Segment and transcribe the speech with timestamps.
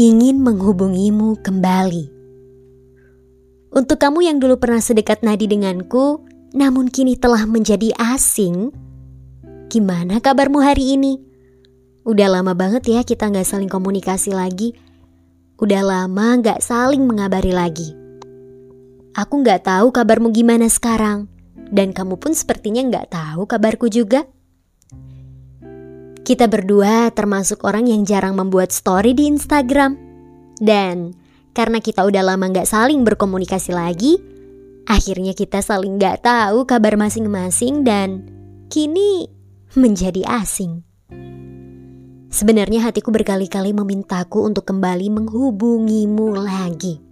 [0.00, 2.08] ingin menghubungimu kembali.
[3.68, 6.24] Untuk kamu yang dulu pernah sedekat nadi denganku,
[6.56, 8.72] namun kini telah menjadi asing,
[9.68, 11.20] gimana kabarmu hari ini?
[12.08, 14.72] Udah lama banget ya kita nggak saling komunikasi lagi.
[15.60, 17.92] Udah lama nggak saling mengabari lagi.
[19.12, 21.28] Aku nggak tahu kabarmu gimana sekarang,
[21.68, 24.24] dan kamu pun sepertinya nggak tahu kabarku juga.
[26.20, 29.96] Kita berdua termasuk orang yang jarang membuat story di Instagram.
[30.60, 31.16] Dan
[31.56, 34.20] karena kita udah lama gak saling berkomunikasi lagi,
[34.84, 38.28] akhirnya kita saling gak tahu kabar masing-masing dan
[38.68, 39.26] kini
[39.74, 40.84] menjadi asing.
[42.30, 47.02] Sebenarnya hatiku berkali-kali memintaku untuk kembali menghubungimu lagi.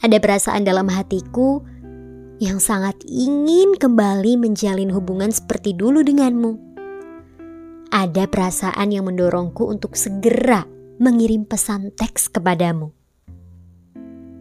[0.00, 1.60] Ada perasaan dalam hatiku
[2.40, 6.63] yang sangat ingin kembali menjalin hubungan seperti dulu denganmu
[7.94, 10.66] ada perasaan yang mendorongku untuk segera
[10.98, 12.90] mengirim pesan teks kepadamu.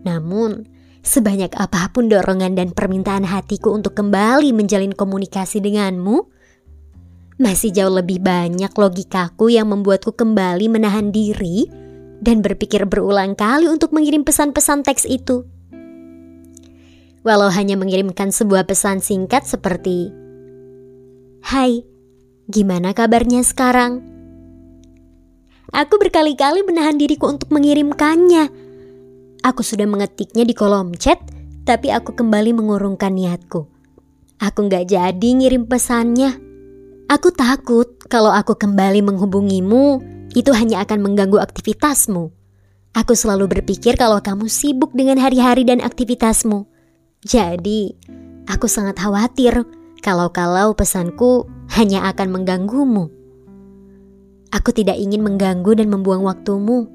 [0.02, 0.66] Namun,
[1.06, 6.26] sebanyak apa pun dorongan dan permintaan hatiku untuk kembali menjalin komunikasi denganmu,
[7.38, 11.70] masih jauh lebih banyak logikaku yang membuatku kembali menahan diri
[12.26, 15.46] dan berpikir berulang kali untuk mengirim pesan-pesan teks itu.
[17.24, 20.12] Walau hanya mengirimkan sebuah pesan singkat seperti
[21.44, 21.84] Hai,
[22.54, 24.06] Gimana kabarnya sekarang?
[25.74, 28.46] Aku berkali-kali menahan diriku untuk mengirimkannya.
[29.42, 31.18] Aku sudah mengetiknya di kolom chat,
[31.66, 33.66] tapi aku kembali mengurungkan niatku.
[34.38, 36.38] Aku nggak jadi ngirim pesannya.
[37.10, 39.98] Aku takut kalau aku kembali menghubungimu,
[40.38, 42.30] itu hanya akan mengganggu aktivitasmu.
[42.94, 46.70] Aku selalu berpikir kalau kamu sibuk dengan hari-hari dan aktivitasmu.
[47.26, 47.98] Jadi,
[48.46, 49.66] aku sangat khawatir
[50.06, 53.08] kalau-kalau pesanku hanya akan mengganggumu.
[54.54, 56.86] Aku tidak ingin mengganggu dan membuang waktumu.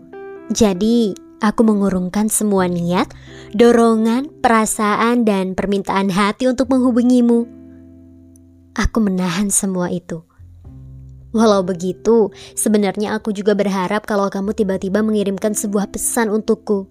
[0.55, 3.11] Jadi, aku mengurungkan semua niat,
[3.55, 7.51] dorongan, perasaan, dan permintaan hati untuk menghubungimu.
[8.79, 10.23] Aku menahan semua itu.
[11.35, 16.89] Walau begitu, sebenarnya aku juga berharap kalau kamu tiba-tiba mengirimkan sebuah pesan untukku.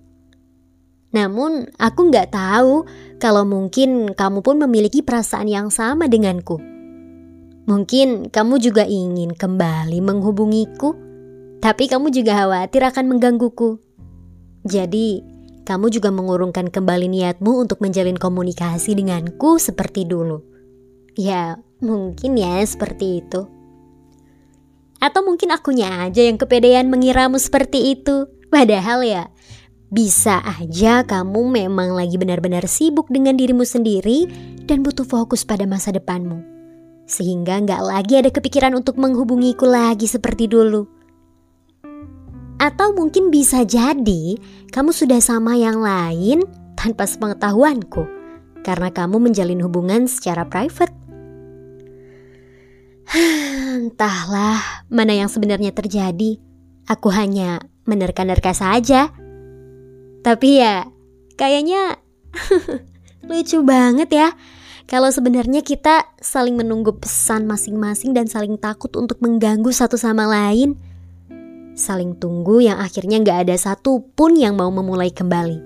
[1.16, 2.86] Namun, aku nggak tahu
[3.18, 6.77] kalau mungkin kamu pun memiliki perasaan yang sama denganku.
[7.68, 10.96] Mungkin kamu juga ingin kembali menghubungiku,
[11.60, 13.76] tapi kamu juga khawatir akan menggangguku.
[14.64, 15.20] Jadi,
[15.68, 20.48] kamu juga mengurungkan kembali niatmu untuk menjalin komunikasi denganku seperti dulu.
[21.20, 23.52] Ya, mungkin ya seperti itu.
[25.04, 28.32] Atau mungkin akunya aja yang kepedean mengiramu seperti itu.
[28.48, 29.28] Padahal ya,
[29.92, 34.24] bisa aja kamu memang lagi benar-benar sibuk dengan dirimu sendiri
[34.64, 36.57] dan butuh fokus pada masa depanmu.
[37.08, 40.84] Sehingga nggak lagi ada kepikiran untuk menghubungiku lagi seperti dulu.
[42.60, 44.36] Atau mungkin bisa jadi
[44.76, 46.44] kamu sudah sama yang lain
[46.76, 48.04] tanpa sepengetahuanku
[48.68, 50.92] karena kamu menjalin hubungan secara private.
[53.88, 56.44] Entahlah mana yang sebenarnya terjadi.
[56.92, 59.16] Aku hanya menerka-nerka saja.
[60.28, 60.92] Tapi ya,
[61.40, 62.04] kayaknya
[63.32, 64.28] lucu banget ya
[64.88, 70.80] kalau sebenarnya kita saling menunggu pesan masing-masing dan saling takut untuk mengganggu satu sama lain.
[71.76, 75.60] Saling tunggu yang akhirnya gak ada satupun yang mau memulai kembali.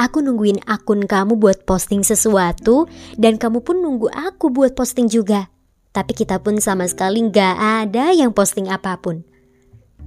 [0.00, 2.88] Aku nungguin akun kamu buat posting sesuatu
[3.20, 5.52] dan kamu pun nunggu aku buat posting juga.
[5.92, 9.20] Tapi kita pun sama sekali gak ada yang posting apa pun.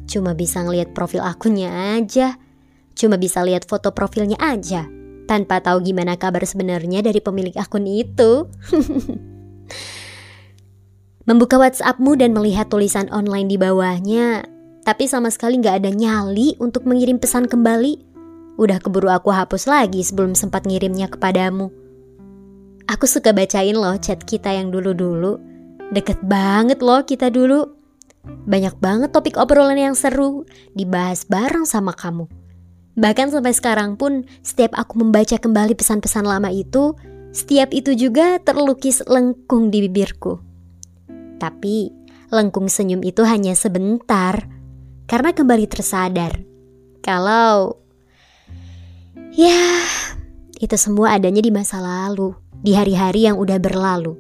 [0.09, 2.41] Cuma bisa ngeliat profil akunnya aja.
[2.97, 5.00] Cuma bisa lihat foto profilnya aja
[5.31, 8.52] tanpa tahu gimana kabar sebenarnya dari pemilik akun itu.
[11.31, 14.44] Membuka WhatsAppmu dan melihat tulisan online di bawahnya,
[14.84, 18.03] tapi sama sekali nggak ada nyali untuk mengirim pesan kembali.
[18.59, 21.72] Udah keburu aku hapus lagi sebelum sempat ngirimnya kepadamu.
[22.91, 25.40] Aku suka bacain loh chat kita yang dulu-dulu.
[25.96, 27.72] Deket banget loh kita dulu.
[28.28, 30.44] Banyak banget topik obrolan yang seru
[30.76, 32.41] dibahas bareng sama kamu.
[33.02, 36.94] Bahkan sampai sekarang pun, setiap aku membaca kembali pesan-pesan lama itu,
[37.34, 40.38] setiap itu juga terlukis lengkung di bibirku.
[41.42, 41.90] Tapi,
[42.30, 44.46] lengkung senyum itu hanya sebentar,
[45.09, 46.46] karena kembali tersadar.
[47.02, 47.82] Kalau,
[49.34, 49.82] ya,
[50.62, 54.14] itu semua adanya di masa lalu, di hari-hari yang udah berlalu.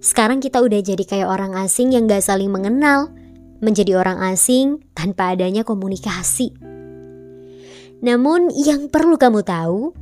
[0.00, 3.12] Sekarang kita udah jadi kayak orang asing yang gak saling mengenal,
[3.60, 6.71] menjadi orang asing tanpa adanya komunikasi.
[8.02, 9.94] Namun yang perlu kamu tahu,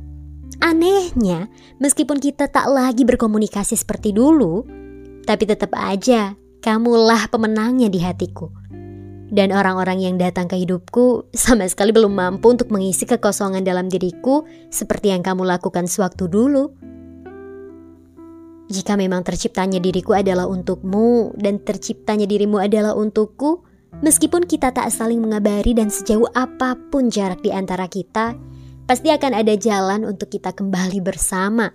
[0.57, 4.65] anehnya meskipun kita tak lagi berkomunikasi seperti dulu,
[5.29, 6.33] tapi tetap aja
[6.65, 8.49] kamulah pemenangnya di hatiku.
[9.31, 14.43] Dan orang-orang yang datang ke hidupku sama sekali belum mampu untuk mengisi kekosongan dalam diriku
[14.67, 16.73] seperti yang kamu lakukan sewaktu dulu.
[18.71, 23.63] Jika memang terciptanya diriku adalah untukmu dan terciptanya dirimu adalah untukku,
[24.01, 28.35] meskipun kita tak saling mengabari dan sejauh apa pun jarak di antara kita,
[28.89, 31.71] pasti akan ada jalan untuk kita kembali bersama.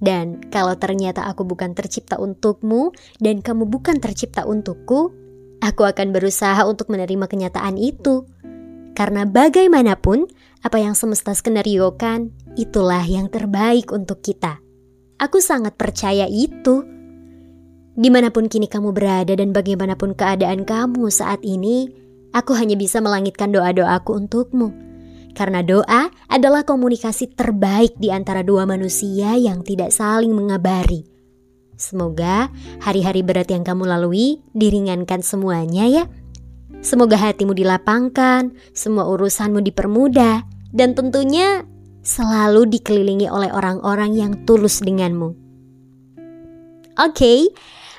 [0.00, 5.12] Dan kalau ternyata aku bukan tercipta untukmu dan kamu bukan tercipta untukku,
[5.64, 8.28] aku akan berusaha untuk menerima kenyataan itu.
[8.94, 10.30] Karena bagaimanapun,
[10.62, 14.62] apa yang semesta skenariokan, itulah yang terbaik untuk kita.
[15.18, 16.93] Aku sangat percaya itu.
[17.94, 21.90] Di mana pun kini kamu berada dan bagaimanapun keadaan kamu saat ini,
[22.34, 24.84] aku hanya bisa melangitkan doa-doaku untukmu
[25.34, 31.04] karena doa adalah komunikasi terbaik di antara dua manusia yang tidak saling mengabari.
[31.74, 36.04] Semoga hari-hari berat yang kamu lalui diringankan semuanya ya.
[36.80, 41.66] Semoga hatimu dilapangkan, semua urusanmu dipermudah, dan tentunya
[42.06, 45.34] selalu dikelilingi oleh orang-orang yang tulus denganmu.
[46.94, 47.38] Oke, okay,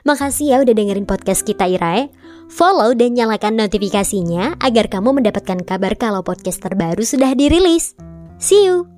[0.05, 2.07] makasih ya udah dengerin podcast kita Irae.
[2.47, 7.97] Follow dan nyalakan notifikasinya agar kamu mendapatkan kabar kalau podcast terbaru sudah dirilis.
[8.37, 8.94] See you!